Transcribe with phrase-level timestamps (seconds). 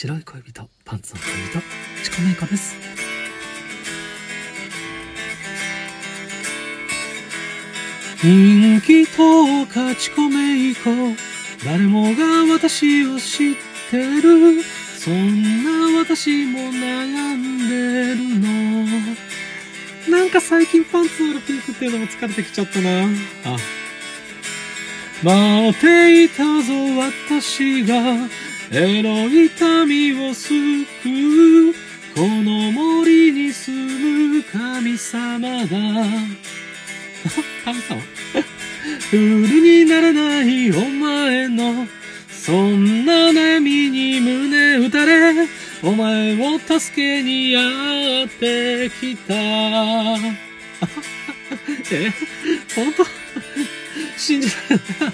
[0.00, 1.60] 白い恋人パンツの恋人
[2.04, 2.74] チコメイコです。
[8.22, 10.90] 人気と勝ち込めいこ
[11.66, 13.56] 誰もが私を知っ
[13.90, 14.62] てる。
[14.96, 18.16] そんな私も悩んでる
[20.08, 20.18] の。
[20.18, 23.04] なんか最近パンツのピンクっていうのも疲れてきちゃったな。
[23.04, 23.58] あ
[25.22, 28.49] 待っていたぞ私が。
[28.72, 29.50] エロい
[29.86, 30.56] 民を救う
[32.14, 35.66] この森に住む神様だ
[37.64, 38.00] 神様？
[39.10, 41.88] フルにならないお前の
[42.30, 45.48] そんな悩みに胸打たれ
[45.82, 47.60] お前を助けにや
[48.24, 49.34] ってきた。
[51.90, 52.12] え？
[52.76, 53.04] 本当？
[54.16, 55.12] 信じられない。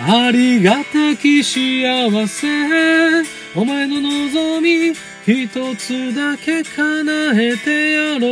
[0.00, 3.22] ありがたき幸せ。
[3.54, 4.92] お前の望み
[5.26, 8.30] 一つだけ叶えてやろ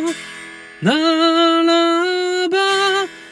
[0.00, 0.02] う。
[0.82, 2.56] ならば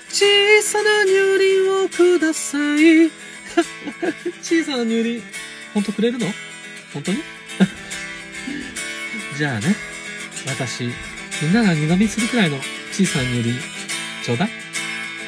[0.08, 3.10] 小さな乳輪をください。
[4.41, 5.20] 小さな乳輪。
[5.74, 6.26] 本当くれるの？
[6.94, 7.19] 本当に？
[9.36, 9.74] じゃあね
[10.47, 10.84] 私
[11.42, 12.58] みんなが二度見するくらいの
[12.92, 13.58] 小さな乳輪
[14.24, 14.50] ちょうだい。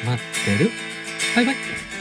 [0.05, 0.71] 待ってる。
[1.35, 1.94] バイバイ。